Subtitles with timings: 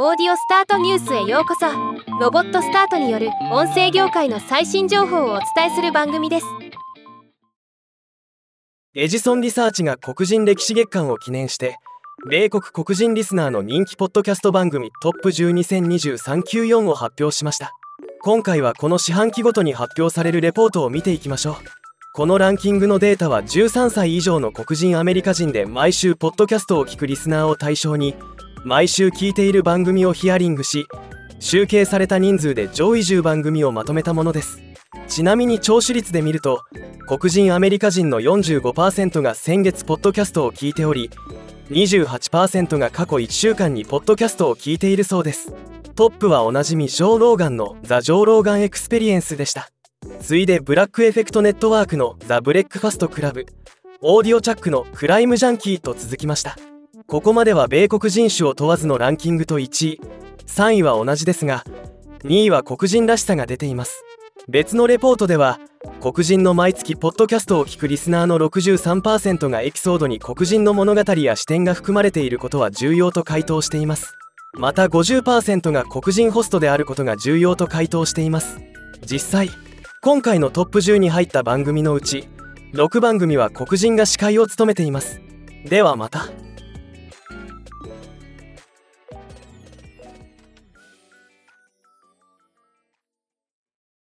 [0.00, 1.66] オーディオスタートニュースへようこそ。
[2.20, 6.46] ロボットスタートによる音声業界の最新情報をお伝えする番組です。
[8.94, 11.78] エジソンリサーチが黒人歴史月間を記念して
[12.30, 17.72] 米国黒人リスナーの人気ポッドキャスト番組トップ1202394を発表しました。
[18.22, 21.54] 今回はこの四半期ごとに発表されるレポートを見ていきましょう。
[22.14, 28.14] このランキングのデータは13歳以上の黒人アメリカ人で毎週ポッドキャストを聞くリスナーを対象に
[28.64, 30.86] 毎週聞いている番組をヒアリングし
[31.40, 34.62] 集計された人数で上位10番組をまとめたものです。
[35.06, 36.62] ちなみに聴取率で見ると
[37.06, 41.10] 黒人アメリカ人の45%が先月ポッドキャストを聞いており
[41.70, 45.52] 28%が過去1週間にポッドキャストを聞いているそうです。
[45.94, 49.68] トップはおなじみジョー・ローガンの The Joe Rogan Experience でした。
[50.20, 53.46] 次いで Black Effect Network の The Breakfast Club。
[54.00, 56.56] オーディオチャックのクライムジャンキーと続きました。
[57.10, 60.00] ここまでは米国人種を問わずのランキングと1位。
[60.46, 61.64] 3位は同じですが
[62.24, 64.04] 2位は黒人らしさが出ています。
[64.46, 65.58] 別のレポートでは
[66.02, 74.14] 黒人の毎月ポッドキャストを聞くリスナーの63%がエピソードに黒人の物語や視点が含まれていることは重要と回答しています。
[74.52, 78.58] また50%が黒人ホストであることが重要と回答しています。
[79.10, 79.48] 実際
[80.02, 82.28] 今回のトップ10に入った番組のうち
[82.74, 85.22] 6番組は黒人が司会を務めています。
[85.64, 86.26] ではまた。